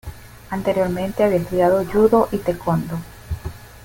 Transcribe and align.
Anteriormente 0.49 1.23
había 1.23 1.37
estudiado 1.37 1.85
Judo 1.85 2.27
y 2.31 2.37
Taekwondo. 2.39 2.97